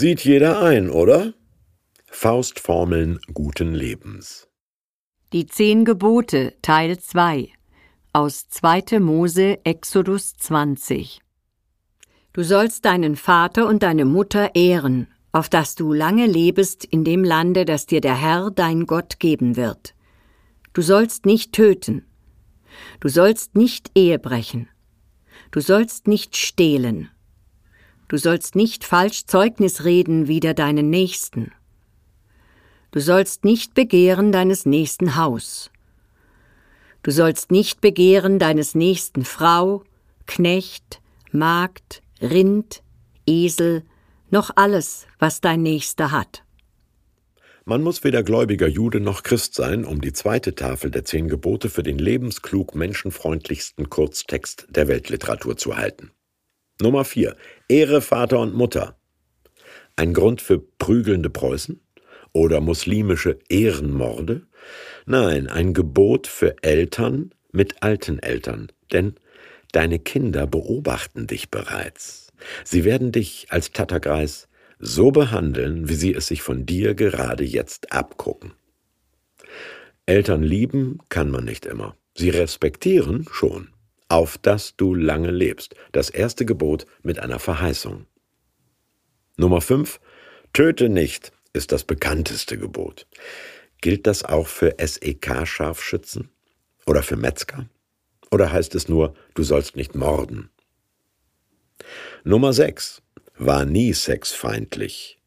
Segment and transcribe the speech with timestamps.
[0.00, 1.34] Sieht jeder ein, oder?
[2.06, 4.46] Faustformeln guten Lebens.
[5.32, 7.48] Die zehn Gebote Teil 2
[8.12, 9.00] aus 2.
[9.00, 11.18] Mose Exodus 20
[12.32, 17.24] Du sollst deinen Vater und deine Mutter ehren, auf dass du lange lebest in dem
[17.24, 19.96] Lande, das dir der Herr dein Gott geben wird.
[20.74, 22.06] Du sollst nicht töten.
[23.00, 24.68] Du sollst nicht Ehe brechen.
[25.50, 27.10] Du sollst nicht stehlen.
[28.08, 31.52] Du sollst nicht falsch Zeugnis reden wider deinen Nächsten.
[32.90, 35.70] Du sollst nicht begehren deines nächsten Haus.
[37.02, 39.84] Du sollst nicht begehren deines nächsten Frau,
[40.26, 41.00] Knecht,
[41.32, 42.82] Magd, Rind,
[43.26, 43.84] Esel,
[44.30, 46.44] noch alles, was dein Nächster hat.
[47.66, 51.68] Man muss weder gläubiger Jude noch Christ sein, um die zweite Tafel der zehn Gebote
[51.68, 56.10] für den lebensklug menschenfreundlichsten Kurztext der Weltliteratur zu halten.
[56.80, 57.34] Nummer 4.
[57.68, 58.96] Ehre Vater und Mutter.
[59.96, 61.80] Ein Grund für prügelnde Preußen?
[62.32, 64.46] Oder muslimische Ehrenmorde?
[65.04, 69.14] Nein, ein Gebot für Eltern mit alten Eltern, denn
[69.72, 72.32] deine Kinder beobachten dich bereits.
[72.62, 77.90] Sie werden dich als Tattergreis so behandeln, wie sie es sich von dir gerade jetzt
[77.90, 78.52] abgucken.
[80.06, 81.96] Eltern lieben kann man nicht immer.
[82.14, 83.70] Sie respektieren schon,
[84.08, 85.74] auf dass du lange lebst.
[85.92, 88.06] Das erste Gebot mit einer Verheißung.
[89.36, 90.00] Nummer 5.
[90.52, 93.06] Töte nicht ist das bekannteste Gebot.
[93.80, 96.30] Gilt das auch für SEK-Scharfschützen?
[96.86, 97.68] Oder für Metzger?
[98.30, 100.50] Oder heißt es nur, du sollst nicht morden?
[102.24, 103.02] Nummer 6
[103.36, 105.18] war nie sexfeindlich.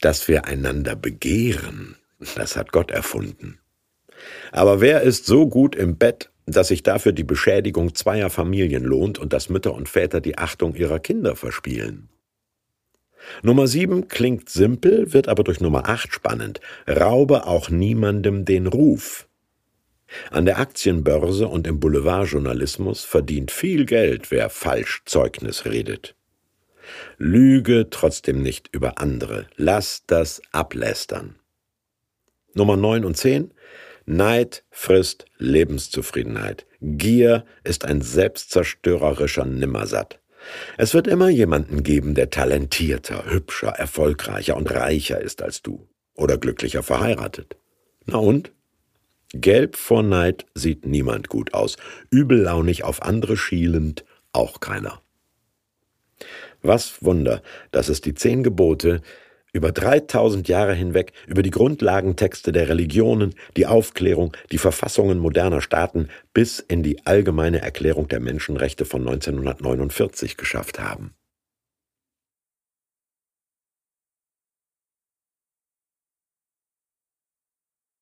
[0.00, 1.96] Dass wir einander begehren,
[2.34, 3.60] das hat Gott erfunden.
[4.52, 9.18] Aber wer ist so gut im Bett, dass sich dafür die Beschädigung zweier Familien lohnt
[9.18, 12.08] und dass Mütter und Väter die Achtung ihrer Kinder verspielen?
[13.42, 16.60] Nummer 7 klingt simpel, wird aber durch Nummer 8 spannend.
[16.86, 19.26] Raube auch niemandem den Ruf.
[20.30, 26.14] An der Aktienbörse und im Boulevardjournalismus verdient viel Geld, wer falsch Zeugnis redet.
[27.16, 29.46] Lüge trotzdem nicht über andere.
[29.56, 31.36] Lass das ablästern.
[32.54, 33.52] Nummer 9 und 10.
[34.06, 36.66] Neid frisst Lebenszufriedenheit.
[36.80, 40.20] Gier ist ein selbstzerstörerischer Nimmersatt.
[40.76, 45.88] Es wird immer jemanden geben, der talentierter, hübscher, erfolgreicher und reicher ist als du.
[46.14, 47.56] Oder glücklicher verheiratet.
[48.04, 48.52] Na und?
[49.32, 51.76] Gelb vor Neid sieht niemand gut aus.
[52.10, 55.00] Übellaunig auf andere schielend auch keiner.
[56.62, 57.42] Was Wunder,
[57.72, 59.02] dass es die zehn Gebote
[59.54, 66.08] über 3000 Jahre hinweg über die Grundlagentexte der Religionen, die Aufklärung, die Verfassungen moderner Staaten
[66.34, 71.14] bis in die allgemeine Erklärung der Menschenrechte von 1949 geschafft haben.